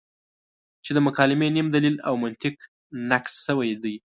چې 0.83 0.91
د 0.93 0.97
مکالمې 1.07 1.47
نیم 1.55 1.67
دلیل 1.75 1.95
او 2.07 2.13
منطق 2.23 2.55
نقص 3.09 3.33
شوی 3.45 3.71
دی. 3.83 3.95